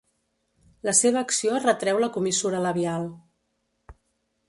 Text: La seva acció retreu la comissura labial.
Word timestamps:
La 0.89 0.93
seva 0.99 1.21
acció 1.27 1.61
retreu 1.67 2.01
la 2.05 2.11
comissura 2.17 2.65
labial. 2.67 3.07